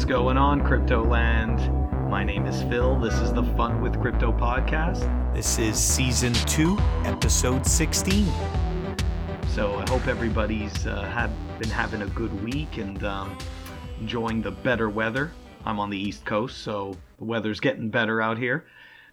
What's 0.00 0.08
going 0.08 0.38
on, 0.38 0.64
Crypto 0.64 1.04
Land? 1.04 1.58
My 2.08 2.24
name 2.24 2.46
is 2.46 2.62
Phil. 2.62 2.98
This 2.98 3.12
is 3.20 3.34
the 3.34 3.42
Fun 3.42 3.82
with 3.82 4.00
Crypto 4.00 4.32
podcast. 4.32 5.04
This 5.34 5.58
is 5.58 5.78
season 5.78 6.32
two, 6.32 6.78
episode 7.04 7.66
16. 7.66 8.32
So 9.48 9.74
I 9.74 9.86
hope 9.90 10.06
everybody's 10.06 10.86
uh, 10.86 11.02
had 11.02 11.30
been 11.58 11.68
having 11.68 12.00
a 12.00 12.06
good 12.06 12.32
week 12.42 12.78
and 12.78 13.04
um, 13.04 13.36
enjoying 14.00 14.40
the 14.40 14.50
better 14.52 14.88
weather. 14.88 15.32
I'm 15.66 15.78
on 15.78 15.90
the 15.90 15.98
East 15.98 16.24
Coast, 16.24 16.62
so 16.62 16.96
the 17.18 17.24
weather's 17.24 17.60
getting 17.60 17.90
better 17.90 18.22
out 18.22 18.38
here. 18.38 18.64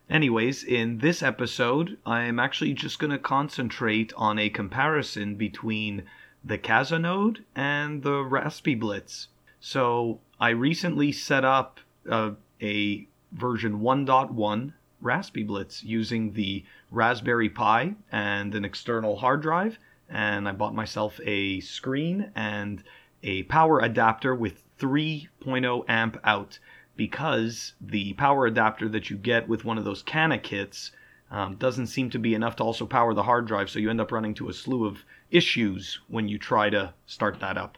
Anyways, 0.10 0.64
in 0.64 1.00
this 1.00 1.22
episode, 1.22 1.98
I'm 2.06 2.40
actually 2.40 2.72
just 2.72 2.98
going 2.98 3.12
to 3.12 3.20
concentrate 3.20 4.14
on 4.16 4.40
a 4.40 4.50
comparison 4.50 5.36
between 5.36 6.04
the 6.46 6.58
Casanode 6.58 7.44
and 7.58 8.04
the 8.04 8.24
Raspiblitz. 8.24 9.28
So 9.60 10.22
I 10.40 10.50
recently 10.50 11.12
set 11.12 11.44
up 11.44 11.80
uh, 12.08 12.32
a 12.62 13.08
version 13.32 13.80
1.1 13.80 14.74
Raspiblitz 15.02 15.84
using 15.84 16.34
the 16.34 16.64
Raspberry 16.92 17.50
Pi 17.50 17.96
and 18.12 18.54
an 18.54 18.64
external 18.64 19.18
hard 19.18 19.42
drive, 19.42 19.80
and 20.08 20.48
I 20.48 20.52
bought 20.52 20.76
myself 20.76 21.20
a 21.24 21.60
screen 21.62 22.32
and 22.36 22.84
a 23.24 23.44
power 23.44 23.80
adapter 23.80 24.36
with 24.36 24.64
3.0 24.78 25.86
amp 25.88 26.20
out 26.24 26.60
because 26.96 27.74
the 27.82 28.14
power 28.14 28.46
adapter 28.46 28.88
that 28.90 29.10
you 29.10 29.18
get 29.18 29.48
with 29.48 29.66
one 29.66 29.80
of 29.80 29.86
those 29.86 30.04
CanaKits 30.04 30.92
um, 31.32 31.56
doesn't 31.56 31.88
seem 31.88 32.12
to 32.12 32.20
be 32.20 32.36
enough 32.36 32.56
to 32.58 32.64
also 32.64 32.86
power 32.86 33.16
the 33.16 33.24
hard 33.24 33.48
drive, 33.48 33.72
so 33.72 33.80
you 33.80 33.90
end 33.90 34.02
up 34.02 34.12
running 34.12 34.36
to 34.36 34.50
a 34.50 34.54
slew 34.54 34.86
of 34.86 35.04
issues 35.32 36.00
when 36.08 36.28
you 36.28 36.38
try 36.38 36.70
to 36.70 36.94
start 37.08 37.40
that 37.40 37.58
up. 37.58 37.78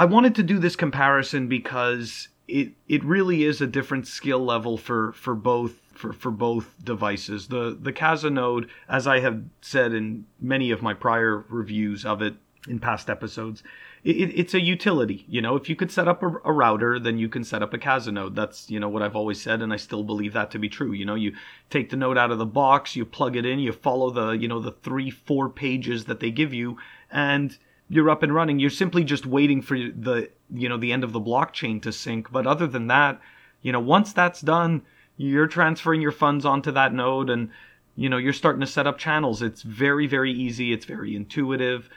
I 0.00 0.06
wanted 0.06 0.34
to 0.36 0.42
do 0.42 0.58
this 0.58 0.76
comparison 0.76 1.46
because 1.46 2.28
it 2.48 2.72
it 2.88 3.04
really 3.04 3.44
is 3.44 3.60
a 3.60 3.66
different 3.66 4.06
skill 4.06 4.42
level 4.42 4.78
for 4.78 5.12
for 5.12 5.34
both 5.34 5.74
for, 5.92 6.14
for 6.14 6.30
both 6.30 6.74
devices. 6.82 7.48
The 7.48 7.76
the 7.78 7.92
Casanode, 7.92 8.70
as 8.88 9.06
I 9.06 9.20
have 9.20 9.42
said 9.60 9.92
in 9.92 10.24
many 10.40 10.70
of 10.70 10.80
my 10.80 10.94
prior 10.94 11.44
reviews 11.50 12.06
of 12.06 12.22
it 12.22 12.36
in 12.66 12.78
past 12.78 13.10
episodes, 13.10 13.62
it, 14.02 14.12
it's 14.12 14.54
a 14.54 14.60
utility. 14.62 15.26
You 15.28 15.42
know, 15.42 15.54
if 15.54 15.68
you 15.68 15.76
could 15.76 15.92
set 15.92 16.08
up 16.08 16.22
a, 16.22 16.28
a, 16.46 16.52
router, 16.52 16.98
then 16.98 17.18
you 17.18 17.28
can 17.28 17.44
set 17.44 17.62
up 17.62 17.74
a 17.74 17.78
Casanode. 17.78 18.34
That's 18.34 18.70
you 18.70 18.80
know 18.80 18.88
what 18.88 19.02
I've 19.02 19.16
always 19.16 19.38
said, 19.42 19.60
and 19.60 19.70
I 19.70 19.76
still 19.76 20.02
believe 20.02 20.32
that 20.32 20.50
to 20.52 20.58
be 20.58 20.70
true. 20.70 20.92
You 20.92 21.04
know, 21.04 21.14
you 21.14 21.34
take 21.68 21.90
the 21.90 21.96
node 21.96 22.16
out 22.16 22.30
of 22.30 22.38
the 22.38 22.46
box, 22.46 22.96
you 22.96 23.04
plug 23.04 23.36
it 23.36 23.44
in, 23.44 23.58
you 23.58 23.72
follow 23.72 24.08
the 24.08 24.30
you 24.30 24.48
know 24.48 24.60
the 24.60 24.72
three 24.72 25.10
four 25.10 25.50
pages 25.50 26.06
that 26.06 26.20
they 26.20 26.30
give 26.30 26.54
you, 26.54 26.78
and 27.10 27.58
you're 27.90 28.08
up 28.08 28.22
and 28.22 28.32
running. 28.32 28.60
You're 28.60 28.70
simply 28.70 29.02
just 29.02 29.26
waiting 29.26 29.60
for 29.60 29.76
the 29.76 30.30
you 30.54 30.68
know 30.68 30.78
the 30.78 30.92
end 30.92 31.04
of 31.04 31.12
the 31.12 31.20
blockchain 31.20 31.82
to 31.82 31.92
sync. 31.92 32.30
But 32.30 32.46
other 32.46 32.66
than 32.66 32.86
that, 32.86 33.20
you 33.60 33.72
know, 33.72 33.80
once 33.80 34.12
that's 34.12 34.40
done, 34.40 34.82
you're 35.16 35.48
transferring 35.48 36.00
your 36.00 36.12
funds 36.12 36.46
onto 36.46 36.70
that 36.70 36.94
node 36.94 37.28
and 37.28 37.50
you 37.96 38.08
know 38.08 38.16
you're 38.16 38.32
starting 38.32 38.60
to 38.60 38.66
set 38.66 38.86
up 38.86 38.96
channels. 38.96 39.42
It's 39.42 39.62
very 39.62 40.06
very 40.06 40.32
easy. 40.32 40.72
It's 40.72 40.86
very 40.86 41.14
intuitive. 41.16 41.90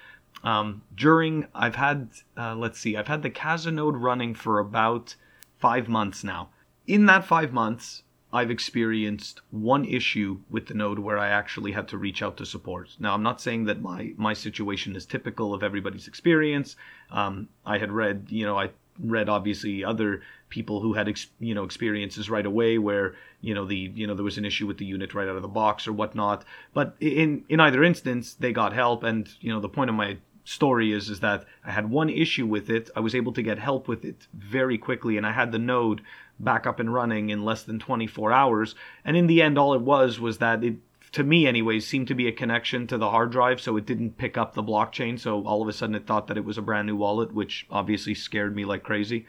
Um, 0.44 0.82
during 0.96 1.48
I've 1.54 1.76
had 1.76 2.10
uh, 2.36 2.56
let's 2.56 2.80
see, 2.80 2.98
I've 2.98 3.08
had 3.08 3.22
the 3.22 3.30
Casanode 3.30 3.96
running 3.96 4.34
for 4.34 4.58
about 4.60 5.16
five 5.60 5.88
months 5.88 6.24
now. 6.24 6.50
In 6.88 7.06
that 7.06 7.24
five 7.24 7.54
months, 7.54 8.04
I've 8.34 8.50
experienced 8.50 9.42
one 9.52 9.86
issue 9.86 10.40
with 10.50 10.66
the 10.66 10.74
node 10.74 10.98
where 10.98 11.20
I 11.20 11.30
actually 11.30 11.72
had 11.72 11.88
to 11.90 12.00
reach 12.00 12.24
out 12.24 12.36
to 12.38 12.48
support. 12.48 12.90
Now, 13.00 13.14
I'm 13.14 13.22
not 13.22 13.40
saying 13.40 13.66
that 13.66 13.80
my 13.80 14.14
my 14.18 14.34
situation 14.34 14.96
is 14.96 15.06
typical 15.06 15.54
of 15.54 15.62
everybody's 15.62 16.08
experience. 16.08 16.76
Um, 17.12 17.50
I 17.64 17.78
had 17.78 17.92
read, 17.92 18.26
you 18.30 18.46
know, 18.48 18.58
I 18.58 18.72
read 19.00 19.30
obviously 19.30 19.84
other 19.84 20.24
people 20.50 20.80
who 20.82 20.94
had 20.94 21.08
ex, 21.08 21.28
you 21.40 21.54
know 21.54 21.64
experiences 21.64 22.30
right 22.30 22.46
away 22.46 22.80
where 22.80 23.16
you 23.42 23.54
know 23.54 23.66
the 23.66 23.92
you 23.94 24.08
know 24.08 24.16
there 24.16 24.24
was 24.24 24.40
an 24.40 24.46
issue 24.46 24.66
with 24.66 24.80
the 24.80 24.86
unit 24.86 25.14
right 25.14 25.28
out 25.28 25.36
of 25.36 25.44
the 25.44 25.48
box 25.48 25.88
or 25.88 25.94
whatnot. 25.94 26.44
But 26.74 26.96
in 27.00 27.46
in 27.50 27.60
either 27.60 27.84
instance, 27.84 28.34
they 28.34 28.52
got 28.52 28.74
help, 28.74 29.04
and 29.04 29.30
you 29.42 29.54
know 29.54 29.60
the 29.60 29.70
point 29.70 29.92
of 29.92 29.96
my 29.96 30.18
story 30.44 30.92
is 30.92 31.10
is 31.10 31.20
that 31.22 31.46
I 31.66 31.72
had 31.72 31.90
one 31.90 32.10
issue 32.10 32.46
with 32.46 32.70
it. 32.70 32.90
I 32.96 33.00
was 33.00 33.16
able 33.16 33.34
to 33.34 33.42
get 33.42 33.60
help 33.60 33.88
with 33.88 34.04
it 34.04 34.28
very 34.34 34.78
quickly, 34.78 35.18
and 35.18 35.26
I 35.26 35.32
had 35.32 35.52
the 35.52 35.60
node 35.60 36.02
back 36.40 36.68
up 36.68 36.80
and 36.80 36.94
running 36.94 37.30
in 37.30 37.46
less 37.46 37.64
than 37.64 37.80
24 37.80 38.32
hours. 38.32 38.76
And 39.06 39.16
in 39.16 39.28
the 39.28 39.42
end, 39.42 39.58
all 39.58 39.74
it 39.74 39.82
was 39.82 40.20
was 40.20 40.40
that 40.40 40.64
it, 40.64 40.76
to 41.14 41.24
me, 41.24 41.48
anyways, 41.48 41.88
seemed 41.88 42.08
to 42.08 42.16
be 42.16 42.28
a 42.28 42.32
connection 42.32 42.88
to 42.88 42.98
the 42.98 43.10
hard 43.10 43.32
drive, 43.32 43.62
so 43.62 43.78
it 43.78 43.86
didn't 43.86 44.18
pick 44.18 44.38
up 44.38 44.54
the 44.54 44.64
blockchain. 44.64 45.20
So 45.20 45.44
all 45.46 45.62
of 45.62 45.68
a 45.68 45.74
sudden, 45.74 45.96
it 45.96 46.08
thought 46.08 46.28
that 46.28 46.38
it 46.38 46.46
was 46.46 46.58
a 46.58 46.62
brand 46.62 46.88
new 46.88 46.96
wallet, 46.96 47.34
which 47.34 47.66
obviously 47.70 48.14
scared 48.14 48.56
me 48.56 48.66
like 48.66 48.84
crazy. 48.84 49.26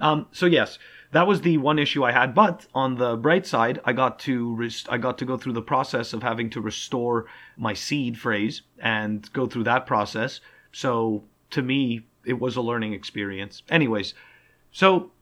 Um, 0.00 0.26
so 0.32 0.46
yes, 0.46 0.78
that 1.12 1.26
was 1.26 1.40
the 1.40 1.58
one 1.58 1.78
issue 1.78 2.04
I 2.04 2.12
had. 2.12 2.34
But 2.34 2.66
on 2.74 2.96
the 2.96 3.16
bright 3.16 3.46
side, 3.46 3.80
I 3.84 3.92
got 3.92 4.18
to 4.20 4.54
rest- 4.54 4.88
I 4.90 4.98
got 4.98 5.18
to 5.18 5.24
go 5.24 5.36
through 5.36 5.54
the 5.54 5.62
process 5.62 6.12
of 6.12 6.22
having 6.22 6.50
to 6.50 6.60
restore 6.60 7.26
my 7.56 7.72
seed 7.72 8.18
phrase 8.18 8.62
and 8.78 9.30
go 9.32 9.46
through 9.46 9.64
that 9.64 9.86
process. 9.86 10.40
So 10.72 11.24
to 11.50 11.62
me, 11.62 12.06
it 12.24 12.38
was 12.40 12.56
a 12.56 12.60
learning 12.60 12.92
experience. 12.92 13.62
Anyways, 13.68 14.14
so 14.72 15.12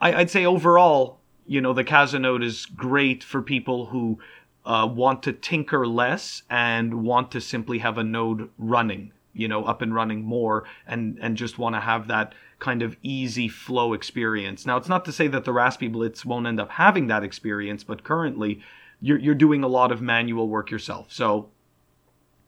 I, 0.00 0.16
would 0.16 0.30
say 0.30 0.46
overall, 0.46 1.18
you 1.46 1.60
know, 1.60 1.72
the 1.72 1.84
Casanode 1.84 2.42
is 2.42 2.64
great 2.66 3.22
for 3.22 3.42
people 3.42 3.86
who 3.86 4.18
uh, 4.64 4.88
want 4.90 5.22
to 5.24 5.32
tinker 5.32 5.86
less 5.86 6.42
and 6.48 7.02
want 7.02 7.30
to 7.32 7.40
simply 7.40 7.78
have 7.78 7.98
a 7.98 8.04
node 8.04 8.48
running, 8.58 9.12
you 9.32 9.48
know, 9.48 9.64
up 9.64 9.82
and 9.82 9.94
running 9.94 10.22
more, 10.22 10.64
and 10.86 11.18
and 11.20 11.36
just 11.36 11.58
want 11.58 11.74
to 11.74 11.80
have 11.80 12.08
that 12.08 12.34
kind 12.58 12.82
of 12.82 12.96
easy 13.02 13.48
flow 13.48 13.92
experience. 13.94 14.66
Now, 14.66 14.76
it's 14.76 14.88
not 14.88 15.04
to 15.06 15.12
say 15.12 15.26
that 15.28 15.44
the 15.44 15.52
Raspiblitz 15.52 16.24
won't 16.24 16.46
end 16.46 16.60
up 16.60 16.70
having 16.70 17.06
that 17.08 17.24
experience, 17.24 17.82
but 17.84 18.04
currently, 18.04 18.60
you're 19.00 19.18
you're 19.18 19.34
doing 19.34 19.64
a 19.64 19.68
lot 19.68 19.92
of 19.92 20.00
manual 20.00 20.48
work 20.48 20.70
yourself. 20.70 21.06
So, 21.10 21.48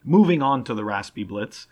moving 0.04 0.42
on 0.42 0.64
to 0.64 0.74
the 0.74 0.82
Raspiblitz. 0.82 1.66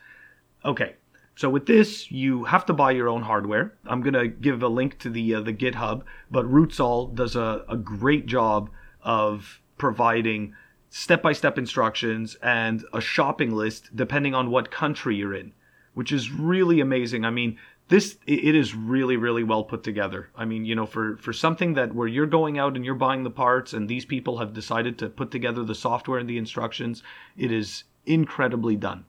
Okay, 0.65 0.97
so 1.37 1.49
with 1.49 1.67
this, 1.67 2.11
you 2.11 2.45
have 2.45 2.67
to 2.67 2.73
buy 2.73 2.91
your 2.91 3.09
own 3.09 3.23
hardware. 3.23 3.75
I'm 3.87 4.03
gonna 4.03 4.29
give 4.29 4.63
a 4.63 4.69
link 4.69 4.99
to 4.99 5.11
the 5.11 5.37
uh, 5.37 5.41
the 5.41 5.55
GitHub, 5.55 6.03
but 6.31 6.45
Rootzoll 6.45 7.15
does 7.15 7.37
a, 7.37 7.65
a 7.69 7.77
great 7.77 8.27
job 8.27 8.71
of 9.03 9.61
providing 9.79 10.55
step-by-step 10.91 11.57
instructions 11.57 12.37
and 12.43 12.85
a 12.93 13.01
shopping 13.01 13.53
list 13.55 13.95
depending 13.95 14.35
on 14.35 14.51
what 14.51 14.71
country 14.71 15.17
you're 15.17 15.35
in, 15.35 15.53
which 15.95 16.13
is 16.13 16.31
really 16.31 16.81
amazing. 16.81 17.25
I 17.25 17.31
mean, 17.31 17.59
this 17.89 18.19
it 18.27 18.55
is 18.55 18.75
really 18.75 19.17
really 19.17 19.43
well 19.43 19.65
put 19.65 19.83
together. 19.83 20.29
I 20.37 20.45
mean, 20.45 20.65
you 20.65 20.75
know, 20.75 20.87
for 20.87 21.17
for 21.17 21.33
something 21.33 21.75
that 21.75 21.95
where 21.95 22.07
you're 22.07 22.27
going 22.27 22.59
out 22.59 22.77
and 22.77 22.85
you're 22.85 22.95
buying 22.95 23.25
the 23.25 23.31
parts 23.31 23.73
and 23.73 23.89
these 23.89 24.05
people 24.05 24.39
have 24.39 24.53
decided 24.53 24.99
to 24.99 25.09
put 25.09 25.31
together 25.31 25.65
the 25.65 25.75
software 25.75 26.19
and 26.19 26.29
the 26.29 26.39
instructions, 26.39 27.03
it 27.37 27.51
is 27.51 27.85
incredibly 28.07 28.77
done. 28.77 29.05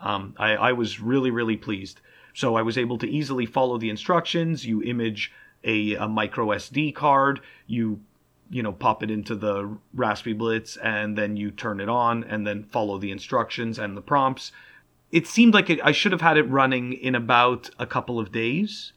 Um, 0.00 0.34
I, 0.38 0.52
I 0.56 0.72
was 0.72 1.00
really, 1.00 1.30
really 1.30 1.56
pleased. 1.56 2.00
So 2.34 2.56
I 2.56 2.62
was 2.62 2.76
able 2.76 2.98
to 2.98 3.08
easily 3.08 3.46
follow 3.46 3.78
the 3.78 3.90
instructions. 3.90 4.66
You 4.66 4.82
image 4.82 5.32
a, 5.62 5.94
a 5.94 6.08
micro 6.08 6.48
SD 6.48 6.94
card, 6.94 7.40
you 7.66 8.00
you 8.50 8.62
know 8.62 8.72
pop 8.72 9.02
it 9.02 9.10
into 9.10 9.34
the 9.34 9.76
Raspiblitz, 9.96 10.76
and 10.82 11.16
then 11.16 11.36
you 11.36 11.50
turn 11.50 11.80
it 11.80 11.88
on, 11.88 12.24
and 12.24 12.46
then 12.46 12.64
follow 12.64 12.98
the 12.98 13.10
instructions 13.10 13.78
and 13.78 13.96
the 13.96 14.02
prompts. 14.02 14.52
It 15.10 15.26
seemed 15.26 15.54
like 15.54 15.70
it, 15.70 15.80
I 15.82 15.92
should 15.92 16.12
have 16.12 16.20
had 16.20 16.36
it 16.36 16.48
running 16.50 16.92
in 16.92 17.14
about 17.14 17.70
a 17.78 17.86
couple 17.86 18.18
of 18.18 18.32
days, 18.32 18.92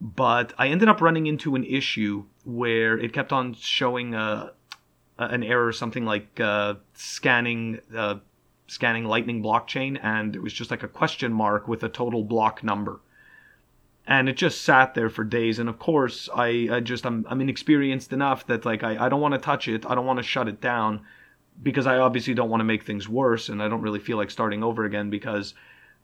but 0.00 0.54
I 0.58 0.68
ended 0.68 0.88
up 0.88 1.00
running 1.00 1.26
into 1.26 1.54
an 1.54 1.64
issue 1.64 2.24
where 2.44 2.98
it 2.98 3.12
kept 3.12 3.32
on 3.32 3.54
showing 3.54 4.14
a, 4.14 4.52
an 5.18 5.42
error, 5.42 5.72
something 5.72 6.06
like 6.06 6.40
uh, 6.40 6.74
scanning 6.94 7.80
uh, 7.94 8.16
scanning 8.68 9.04
Lightning 9.04 9.42
blockchain, 9.42 9.98
and 10.02 10.36
it 10.36 10.42
was 10.42 10.52
just 10.52 10.70
like 10.70 10.84
a 10.84 10.88
question 10.88 11.32
mark 11.32 11.66
with 11.66 11.82
a 11.82 11.88
total 11.88 12.22
block 12.22 12.62
number. 12.62 13.00
And 14.06 14.28
it 14.28 14.36
just 14.36 14.62
sat 14.62 14.94
there 14.94 15.10
for 15.10 15.24
days. 15.24 15.58
And 15.58 15.68
of 15.68 15.78
course, 15.78 16.28
I, 16.34 16.68
I 16.70 16.80
just 16.80 17.04
I'm, 17.04 17.26
I'm 17.28 17.40
inexperienced 17.40 18.12
enough 18.12 18.46
that 18.46 18.64
like 18.64 18.84
I, 18.84 19.06
I 19.06 19.08
don't 19.08 19.20
want 19.20 19.34
to 19.34 19.40
touch 19.40 19.68
it. 19.68 19.84
I 19.84 19.94
don't 19.94 20.06
want 20.06 20.18
to 20.18 20.22
shut 20.22 20.48
it 20.48 20.60
down 20.60 21.00
because 21.62 21.86
I 21.86 21.98
obviously 21.98 22.34
don't 22.34 22.50
want 22.50 22.60
to 22.60 22.64
make 22.64 22.84
things 22.84 23.08
worse, 23.08 23.48
and 23.48 23.62
I 23.62 23.68
don't 23.68 23.82
really 23.82 23.98
feel 23.98 24.16
like 24.16 24.30
starting 24.30 24.62
over 24.62 24.84
again 24.84 25.10
because 25.10 25.54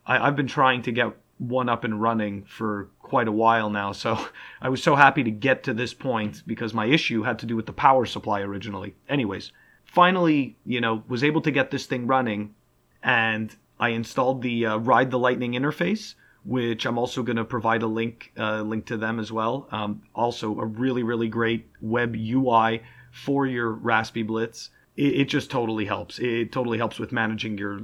I, 0.07 0.19
I've 0.19 0.37
been 0.37 0.49
trying 0.49 0.83
to 0.83 0.93
get 0.93 1.15
one 1.39 1.69
up 1.69 1.85
and 1.85 2.01
running 2.01 2.45
for 2.45 2.89
quite 3.01 3.29
a 3.29 3.33
while 3.33 3.71
now. 3.71 3.93
So 3.93 4.19
I 4.61 4.69
was 4.69 4.83
so 4.83 4.97
happy 4.97 5.23
to 5.23 5.31
get 5.31 5.63
to 5.65 5.75
this 5.75 5.95
point 5.95 6.43
because 6.47 6.75
my 6.75 6.87
issue 6.87 7.23
had 7.23 7.39
to 7.41 7.47
do 7.47 7.57
with 7.57 7.67
the 7.67 7.73
power 7.73 8.07
supply 8.07 8.41
originally. 8.41 8.95
Anyways, 9.09 9.53
finally, 9.95 10.57
you 10.67 10.81
know, 10.81 11.03
was 11.09 11.25
able 11.25 11.41
to 11.43 11.51
get 11.51 11.71
this 11.71 11.87
thing 11.87 12.07
running, 12.07 12.55
and 13.03 13.55
I 13.79 13.91
installed 13.91 14.43
the 14.43 14.67
uh, 14.67 14.77
Ride 14.79 15.11
the 15.11 15.19
Lightning 15.19 15.53
interface, 15.53 16.15
which 16.45 16.85
I'm 16.85 16.99
also 16.99 17.23
going 17.23 17.37
to 17.37 17.45
provide 17.45 17.83
a 17.83 17.87
link 17.87 18.33
uh, 18.37 18.63
link 18.63 18.87
to 18.87 18.97
them 18.97 19.19
as 19.19 19.31
well. 19.33 19.69
Um, 19.71 20.03
also, 20.15 20.59
a 20.59 20.67
really 20.67 21.03
really 21.03 21.29
great 21.29 21.67
web 21.81 22.15
UI 22.17 22.83
for 23.13 23.47
your 23.47 23.75
Raspiblitz. 23.75 24.71
It, 24.97 25.21
it 25.21 25.25
just 25.27 25.51
totally 25.51 25.85
helps. 25.85 26.19
It 26.19 26.53
totally 26.53 26.79
helps 26.79 26.99
with 26.99 27.13
managing 27.13 27.57
your 27.57 27.83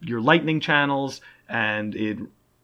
your 0.00 0.20
Lightning 0.20 0.58
channels, 0.58 1.20
and 1.48 1.94
it, 1.94 2.18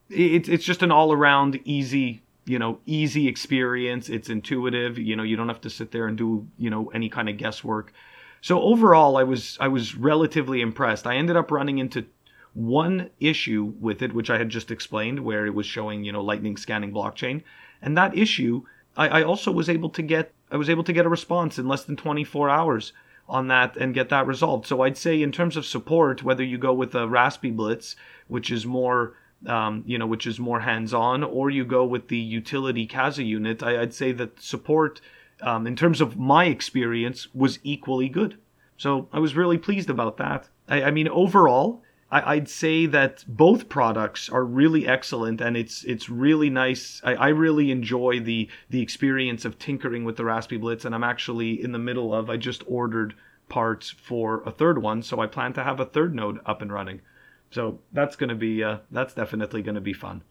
it 0.08 0.48
it's 0.48 0.64
just 0.64 0.82
an 0.82 0.90
all 0.90 1.12
around 1.12 1.60
easy 1.64 2.22
you 2.48 2.58
know, 2.58 2.78
easy 2.86 3.28
experience. 3.28 4.08
It's 4.08 4.30
intuitive. 4.30 4.98
You 4.98 5.16
know, 5.16 5.22
you 5.22 5.36
don't 5.36 5.48
have 5.48 5.60
to 5.60 5.70
sit 5.70 5.92
there 5.92 6.06
and 6.06 6.16
do, 6.16 6.48
you 6.56 6.70
know, 6.70 6.88
any 6.94 7.10
kind 7.10 7.28
of 7.28 7.36
guesswork. 7.36 7.92
So 8.40 8.62
overall, 8.62 9.16
I 9.16 9.24
was 9.24 9.58
I 9.60 9.68
was 9.68 9.94
relatively 9.96 10.60
impressed. 10.60 11.06
I 11.06 11.16
ended 11.16 11.36
up 11.36 11.50
running 11.50 11.78
into 11.78 12.06
one 12.54 13.10
issue 13.20 13.72
with 13.80 14.02
it, 14.02 14.12
which 14.12 14.30
I 14.30 14.38
had 14.38 14.48
just 14.48 14.70
explained, 14.70 15.20
where 15.20 15.46
it 15.46 15.54
was 15.54 15.66
showing, 15.66 16.04
you 16.04 16.12
know, 16.12 16.22
lightning 16.22 16.56
scanning 16.56 16.92
blockchain, 16.92 17.42
and 17.82 17.96
that 17.96 18.16
issue, 18.16 18.62
I, 18.96 19.20
I 19.20 19.22
also 19.22 19.52
was 19.52 19.68
able 19.68 19.90
to 19.90 20.02
get 20.02 20.32
I 20.50 20.56
was 20.56 20.70
able 20.70 20.84
to 20.84 20.92
get 20.92 21.06
a 21.06 21.10
response 21.10 21.58
in 21.58 21.68
less 21.68 21.84
than 21.84 21.96
24 21.96 22.48
hours 22.48 22.92
on 23.28 23.48
that 23.48 23.76
and 23.76 23.92
get 23.92 24.08
that 24.08 24.26
resolved. 24.26 24.66
So 24.66 24.80
I'd 24.82 24.96
say 24.96 25.20
in 25.20 25.32
terms 25.32 25.56
of 25.56 25.66
support, 25.66 26.22
whether 26.22 26.42
you 26.42 26.56
go 26.56 26.72
with 26.72 26.94
a 26.94 27.06
Raspiblitz, 27.06 27.94
which 28.26 28.50
is 28.50 28.64
more 28.64 29.14
um, 29.46 29.84
you 29.86 29.98
know, 29.98 30.06
which 30.06 30.26
is 30.26 30.40
more 30.40 30.60
hands-on, 30.60 31.22
or 31.22 31.50
you 31.50 31.64
go 31.64 31.84
with 31.84 32.08
the 32.08 32.18
utility 32.18 32.86
Casa 32.86 33.22
unit, 33.22 33.62
I, 33.62 33.78
would 33.78 33.94
say 33.94 34.12
that 34.12 34.40
support, 34.40 35.00
um, 35.42 35.66
in 35.66 35.76
terms 35.76 36.00
of 36.00 36.16
my 36.16 36.46
experience, 36.46 37.28
was 37.34 37.58
equally 37.62 38.08
good. 38.08 38.38
So 38.76 39.08
I 39.12 39.18
was 39.18 39.36
really 39.36 39.58
pleased 39.58 39.90
about 39.90 40.16
that. 40.18 40.48
I, 40.68 40.84
I 40.84 40.90
mean, 40.90 41.08
overall, 41.08 41.82
I, 42.10 42.36
would 42.36 42.48
say 42.48 42.86
that 42.86 43.24
both 43.28 43.68
products 43.68 44.30
are 44.30 44.44
really 44.44 44.86
excellent, 44.86 45.42
and 45.42 45.56
it's 45.56 45.84
it's 45.84 46.08
really 46.08 46.48
nice. 46.48 47.02
I, 47.04 47.14
I, 47.14 47.28
really 47.28 47.70
enjoy 47.70 48.20
the 48.20 48.48
the 48.70 48.80
experience 48.80 49.44
of 49.44 49.58
tinkering 49.58 50.04
with 50.04 50.16
the 50.16 50.22
Raspiblitz, 50.22 50.86
and 50.86 50.94
I'm 50.94 51.04
actually 51.04 51.62
in 51.62 51.72
the 51.72 51.78
middle 51.78 52.14
of. 52.14 52.30
I 52.30 52.38
just 52.38 52.62
ordered 52.66 53.14
parts 53.50 53.90
for 53.90 54.42
a 54.46 54.50
third 54.50 54.80
one, 54.80 55.02
so 55.02 55.20
I 55.20 55.26
plan 55.26 55.52
to 55.54 55.64
have 55.64 55.80
a 55.80 55.84
third 55.84 56.14
node 56.14 56.40
up 56.46 56.62
and 56.62 56.72
running. 56.72 57.02
So 57.50 57.80
that's 57.92 58.16
going 58.16 58.30
to 58.30 58.34
be 58.34 58.64
uh, 58.64 58.78
that's 58.90 59.12
definitely 59.12 59.60
going 59.60 59.74
to 59.74 59.80
be 59.82 59.92
fun. 59.92 60.22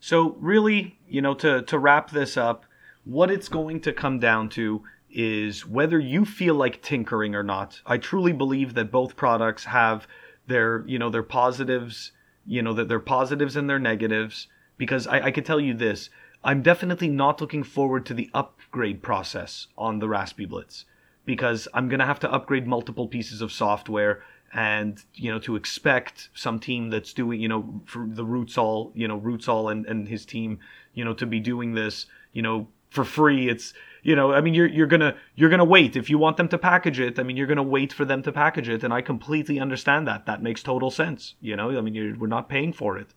So 0.00 0.30
really, 0.40 0.98
you 1.06 1.22
know, 1.22 1.34
to 1.34 1.62
to 1.62 1.78
wrap 1.78 2.10
this 2.10 2.36
up, 2.36 2.66
what 3.04 3.30
it's 3.30 3.48
going 3.48 3.80
to 3.80 3.92
come 3.92 4.18
down 4.18 4.48
to 4.50 4.82
is 5.10 5.66
whether 5.66 5.98
you 5.98 6.24
feel 6.24 6.54
like 6.54 6.82
tinkering 6.82 7.34
or 7.34 7.42
not. 7.42 7.80
I 7.84 7.98
truly 7.98 8.32
believe 8.32 8.74
that 8.74 8.92
both 8.92 9.16
products 9.16 9.64
have 9.64 10.06
their, 10.46 10.84
you 10.86 10.98
know, 10.98 11.10
their 11.10 11.22
positives, 11.22 12.12
you 12.46 12.62
know, 12.62 12.72
that 12.74 12.88
their 12.88 13.00
positives 13.00 13.56
and 13.56 13.68
their 13.68 13.78
negatives. 13.78 14.46
Because 14.76 15.06
I, 15.06 15.26
I 15.26 15.30
can 15.30 15.44
tell 15.44 15.60
you 15.60 15.74
this, 15.74 16.10
I'm 16.42 16.62
definitely 16.62 17.08
not 17.08 17.40
looking 17.40 17.62
forward 17.62 18.06
to 18.06 18.14
the 18.14 18.30
upgrade 18.32 19.02
process 19.02 19.66
on 19.76 19.98
the 19.98 20.06
Raspiblitz 20.06 20.84
because 21.26 21.68
I'm 21.74 21.88
gonna 21.88 22.06
have 22.06 22.20
to 22.20 22.32
upgrade 22.32 22.66
multiple 22.66 23.06
pieces 23.06 23.42
of 23.42 23.52
software 23.52 24.22
and 24.52 25.04
you 25.14 25.30
know 25.30 25.38
to 25.40 25.54
expect 25.54 26.30
some 26.34 26.58
team 26.58 26.90
that's 26.90 27.12
doing 27.12 27.40
you 27.40 27.48
know 27.48 27.82
for 27.84 28.06
the 28.08 28.24
Rootzoll 28.24 28.90
you 28.94 29.06
know 29.06 29.20
Rootzoll 29.20 29.70
and, 29.70 29.86
and 29.86 30.08
his 30.08 30.24
team 30.24 30.58
you 30.94 31.04
know 31.04 31.14
to 31.14 31.26
be 31.26 31.40
doing 31.40 31.74
this 31.74 32.06
you 32.32 32.42
know 32.42 32.66
for 32.90 33.04
free. 33.04 33.48
It's 33.48 33.72
you 34.02 34.16
know 34.16 34.32
i 34.32 34.40
mean 34.40 34.54
you're 34.54 34.66
you're 34.66 34.86
gonna 34.86 35.14
you're 35.34 35.50
gonna 35.50 35.64
wait. 35.64 35.96
If 35.96 36.10
you 36.10 36.18
want 36.18 36.36
them 36.36 36.48
to 36.48 36.58
package 36.58 37.00
it 37.00 37.18
i 37.18 37.22
mean 37.22 37.36
you're 37.36 37.46
gonna 37.46 37.62
wait 37.62 37.92
for 37.92 38.04
them 38.04 38.22
to 38.22 38.32
package 38.32 38.68
it. 38.68 38.84
And 38.84 38.92
i 38.92 39.00
completely 39.00 39.60
understand 39.60 40.06
that. 40.08 40.26
That 40.26 40.42
makes 40.42 40.62
total 40.62 40.90
sense 40.90 41.34
you 41.40 41.56
know? 41.56 41.76
I 41.76 41.80
mean 41.80 42.18
we're 42.18 42.26
not 42.26 42.48
paying 42.48 42.72
for 42.72 42.98
it. 42.98 43.14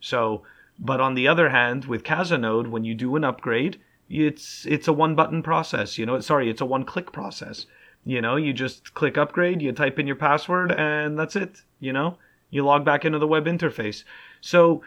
So 0.00 0.42
but 0.78 1.00
on 1.00 1.14
the 1.14 1.28
other 1.28 1.48
hand 1.50 1.86
with 1.86 2.04
casanode 2.04 2.66
when 2.68 2.84
you 2.84 2.94
do 2.94 3.16
an 3.16 3.24
upgrade 3.24 3.80
it's 4.08 4.66
it's 4.66 4.88
a 4.88 4.92
one 4.92 5.14
button 5.14 5.42
process 5.42 5.98
you 5.98 6.06
know? 6.06 6.20
Sorry 6.20 6.50
it's 6.50 6.60
a 6.60 6.66
one 6.66 6.84
click 6.84 7.12
process. 7.12 7.66
You 8.06 8.20
know, 8.20 8.36
you 8.36 8.52
just 8.52 8.94
click 8.94 9.18
upgrade, 9.18 9.60
you 9.60 9.72
type 9.72 9.98
in 9.98 10.06
your 10.06 10.14
password, 10.14 10.70
and 10.70 11.18
that's 11.18 11.34
it. 11.34 11.62
You 11.80 11.92
know, 11.92 12.18
you 12.50 12.64
log 12.64 12.84
back 12.84 13.04
into 13.04 13.18
the 13.18 13.26
web 13.26 13.46
interface. 13.46 14.04
So, 14.40 14.84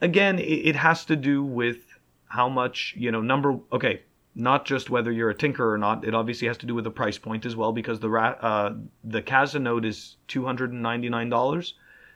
again, 0.00 0.40
it, 0.40 0.42
it 0.70 0.76
has 0.76 1.04
to 1.04 1.14
do 1.14 1.44
with 1.44 1.87
how 2.28 2.48
much, 2.48 2.94
you 2.96 3.10
know, 3.10 3.20
number, 3.20 3.58
okay, 3.72 4.02
not 4.34 4.64
just 4.64 4.88
whether 4.88 5.10
you're 5.10 5.30
a 5.30 5.34
tinker 5.34 5.72
or 5.72 5.78
not. 5.78 6.04
It 6.04 6.14
obviously 6.14 6.46
has 6.48 6.58
to 6.58 6.66
do 6.66 6.74
with 6.74 6.84
the 6.84 6.90
price 6.90 7.18
point 7.18 7.44
as 7.44 7.56
well 7.56 7.72
because 7.72 7.98
the 7.98 8.08
uh, 8.10 8.74
the 9.02 9.22
Casa 9.22 9.58
node 9.58 9.84
is 9.84 10.16
two 10.28 10.44
hundred 10.44 10.72
and 10.72 10.82
ninety 10.82 11.08
nine 11.08 11.28
dollars. 11.28 11.74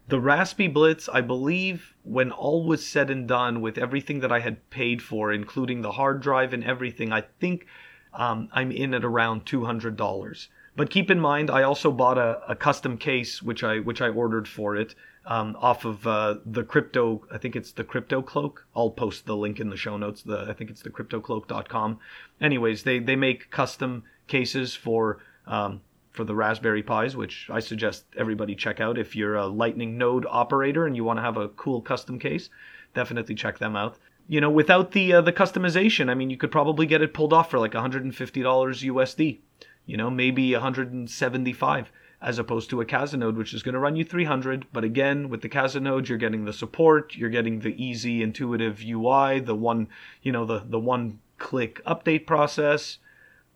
The 0.08 0.20
Raspiblitz, 0.20 1.08
I 1.12 1.20
believe, 1.20 1.94
when 2.02 2.32
all 2.32 2.64
was 2.66 2.86
said 2.86 3.08
and 3.10 3.26
done, 3.26 3.60
with 3.60 3.78
everything 3.78 4.20
that 4.20 4.32
I 4.32 4.40
had 4.40 4.68
paid 4.70 5.00
for, 5.00 5.32
including 5.32 5.82
the 5.82 5.92
hard 5.92 6.20
drive 6.20 6.52
and 6.52 6.64
everything, 6.64 7.12
I 7.12 7.22
think 7.40 7.66
um, 8.12 8.48
I'm 8.52 8.72
in 8.72 8.94
at 8.94 9.04
around 9.04 9.46
two 9.46 9.64
hundred 9.64 9.96
dollars. 9.96 10.48
But 10.74 10.90
keep 10.90 11.10
in 11.10 11.20
mind, 11.20 11.50
I 11.50 11.62
also 11.62 11.90
bought 11.90 12.16
a, 12.16 12.40
a 12.48 12.56
custom 12.56 12.96
case 12.96 13.42
which 13.42 13.62
I 13.62 13.78
which 13.80 14.00
I 14.00 14.08
ordered 14.08 14.48
for 14.48 14.74
it 14.74 14.94
um, 15.26 15.56
off 15.60 15.84
of 15.84 16.06
uh, 16.06 16.36
the 16.46 16.64
crypto. 16.64 17.22
I 17.30 17.38
think 17.38 17.56
it's 17.56 17.72
the 17.72 17.84
Crypto 17.84 18.22
Cloak. 18.22 18.66
I'll 18.74 18.90
post 18.90 19.26
the 19.26 19.36
link 19.36 19.60
in 19.60 19.68
the 19.68 19.76
show 19.76 19.96
notes. 19.96 20.22
The 20.22 20.46
I 20.48 20.54
think 20.54 20.70
it's 20.70 20.82
the 20.82 20.90
CryptoCloak.com. 20.90 21.98
Anyways, 22.40 22.84
they 22.84 22.98
they 22.98 23.16
make 23.16 23.50
custom 23.50 24.04
cases 24.26 24.74
for 24.74 25.18
um, 25.46 25.82
for 26.10 26.24
the 26.24 26.34
Raspberry 26.34 26.82
Pis, 26.82 27.16
which 27.16 27.48
I 27.50 27.60
suggest 27.60 28.04
everybody 28.16 28.54
check 28.54 28.80
out 28.80 28.98
if 28.98 29.14
you're 29.14 29.36
a 29.36 29.46
Lightning 29.46 29.98
node 29.98 30.26
operator 30.28 30.86
and 30.86 30.96
you 30.96 31.04
want 31.04 31.18
to 31.18 31.22
have 31.22 31.36
a 31.36 31.48
cool 31.48 31.82
custom 31.82 32.18
case. 32.18 32.48
Definitely 32.94 33.34
check 33.34 33.58
them 33.58 33.76
out 33.76 33.98
you 34.28 34.40
know, 34.40 34.50
without 34.50 34.92
the 34.92 35.14
uh, 35.14 35.20
the 35.20 35.32
customization, 35.32 36.08
I 36.08 36.14
mean, 36.14 36.30
you 36.30 36.36
could 36.36 36.52
probably 36.52 36.86
get 36.86 37.02
it 37.02 37.12
pulled 37.12 37.32
off 37.32 37.50
for 37.50 37.58
like 37.58 37.72
$150 37.72 38.12
USD. 38.14 39.40
You 39.86 39.96
know, 39.96 40.10
maybe 40.10 40.52
175 40.52 41.92
as 42.22 42.38
opposed 42.38 42.70
to 42.70 42.80
a 42.80 42.84
Casanode, 42.84 43.36
which 43.36 43.52
is 43.52 43.64
going 43.64 43.72
to 43.72 43.80
run 43.80 43.96
you 43.96 44.04
300. 44.04 44.66
But 44.72 44.84
again, 44.84 45.28
with 45.28 45.42
the 45.42 45.48
Casanode, 45.48 46.08
you're 46.08 46.18
getting 46.18 46.44
the 46.44 46.52
support, 46.52 47.16
you're 47.16 47.28
getting 47.28 47.60
the 47.60 47.84
easy, 47.84 48.22
intuitive 48.22 48.80
UI, 48.86 49.40
the 49.40 49.56
one, 49.56 49.88
you 50.22 50.30
know, 50.30 50.44
the 50.44 50.62
the 50.64 50.78
one 50.78 51.18
click 51.38 51.84
update 51.84 52.26
process, 52.26 52.98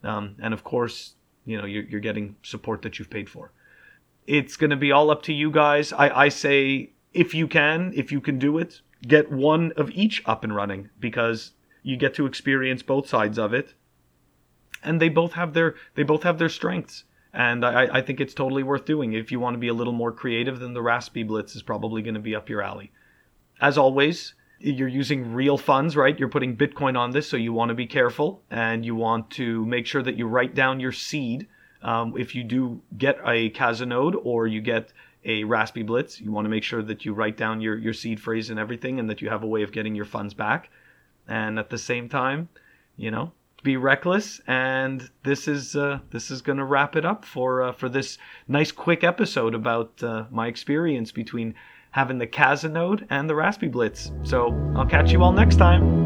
um, 0.03 0.35
and 0.43 0.53
of 0.53 0.65
course, 0.65 1.15
you 1.45 1.57
know, 1.57 1.65
you're, 1.65 1.85
you're 1.85 2.01
getting 2.01 2.35
support 2.43 2.83
that 2.83 2.99
you've 2.99 3.11
paid 3.11 3.31
for. 3.31 3.53
It's 4.27 4.57
going 4.57 4.71
to 4.71 4.77
be 4.77 4.91
all 4.91 5.11
up 5.11 5.23
to 5.25 5.33
you 5.33 5.53
guys. 5.53 5.93
I, 5.93 6.25
I 6.25 6.29
say 6.29 6.91
if 7.15 7.33
you 7.33 7.47
can, 7.47 7.93
if 7.95 8.11
you 8.11 8.21
can 8.21 8.41
do 8.41 8.59
it, 8.59 8.81
get 9.07 9.31
one 9.31 9.73
of 9.77 9.91
each 9.93 10.23
up 10.27 10.43
and 10.43 10.55
running 10.55 10.91
because 10.99 11.53
you 11.85 11.97
get 11.97 12.15
to 12.15 12.27
experience 12.27 12.83
both 12.83 13.09
sides 13.09 13.39
of 13.39 13.55
it 13.55 13.75
and 14.87 15.01
they 15.01 15.09
both 15.09 15.33
have 15.33 15.53
their 15.53 15.75
they 15.95 16.03
both 16.03 16.23
have 16.23 16.39
their 16.39 16.49
strengths. 16.49 17.05
And 17.35 17.67
I, 17.67 17.99
I 17.99 18.01
think 18.01 18.19
it's 18.19 18.33
totally 18.33 18.63
worth 18.63 18.87
doing. 18.87 19.13
If 19.13 19.31
you 19.31 19.39
want 19.39 19.55
to 19.55 19.59
be 19.59 19.69
a 19.69 19.75
little 19.75 19.93
more 19.93 20.13
creative 20.13 20.61
then 20.61 20.73
the 20.73 20.81
Raspiblitz 20.81 21.55
is 21.55 21.63
probably 21.63 22.01
going 22.01 22.15
to 22.15 22.21
be 22.21 22.35
up 22.35 22.49
your 22.49 22.63
alley. 22.63 22.93
As 23.61 23.77
always 23.77 24.35
you're 24.59 24.89
using 24.89 25.35
real 25.35 25.59
funds 25.59 25.97
right? 25.97 26.19
You're 26.19 26.31
putting 26.31 26.57
bitcoin 26.57 26.97
on 26.97 27.11
this 27.11 27.29
so 27.29 27.37
you 27.37 27.53
want 27.53 27.69
to 27.69 27.75
be 27.75 27.87
careful 27.87 28.43
and 28.51 28.87
you 28.87 28.95
want 28.95 29.31
to 29.33 29.67
make 29.67 29.87
sure 29.87 30.03
that 30.03 30.17
you 30.17 30.27
write 30.27 30.55
down 30.55 30.81
your 30.81 30.93
seed. 30.93 31.47
Um, 31.83 32.15
if 32.17 32.35
you 32.35 32.43
do 32.43 32.81
get 32.97 33.19
a 33.27 33.51
Casanode 33.51 34.17
or 34.23 34.47
you 34.47 34.63
get 34.63 34.93
a 35.25 35.43
Raspiblitz, 35.45 36.21
you 36.21 36.33
want 36.33 36.47
to 36.47 36.49
make 36.49 36.63
sure 36.63 36.83
that 36.83 37.05
you 37.05 37.13
write 37.13 37.37
down 37.37 37.61
your, 37.61 37.77
your 37.77 37.93
seed 37.93 38.21
phrase 38.21 38.49
and 38.49 38.59
everything 38.59 38.99
and 38.99 39.11
that 39.11 39.21
you 39.21 39.29
have 39.29 39.43
a 39.43 39.47
way 39.47 39.63
of 39.63 39.73
getting 39.73 39.95
your 39.95 40.05
funds 40.05 40.33
back. 40.33 40.71
And 41.29 41.59
at 41.59 41.69
the 41.69 41.79
same 41.79 42.09
time, 42.09 42.49
you 42.97 43.11
know, 43.11 43.33
be 43.67 43.77
reckless. 43.77 44.41
And 44.47 45.11
this 45.25 45.49
is 45.49 45.77
uh, 45.77 45.99
this 46.11 46.31
is 46.31 46.41
going 46.41 46.59
to 46.59 46.65
wrap 46.65 46.97
it 46.97 47.05
up 47.05 47.25
for 47.27 47.63
uh, 47.63 47.73
for 47.73 47.91
this 47.91 48.17
nice 48.49 48.73
quick 48.73 49.05
episode 49.05 49.55
about 49.55 50.03
uh, 50.03 50.25
my 50.31 50.47
experience 50.47 51.13
between 51.13 51.55
having 51.91 52.19
the 52.19 52.27
Casanode 52.27 53.07
and 53.11 53.29
the 53.29 53.35
Raspiblitz. 53.35 54.27
So 54.27 54.55
I'll 54.77 54.87
catch 54.87 55.11
you 55.13 55.23
all 55.23 55.33
next 55.33 55.57
time. 55.57 56.06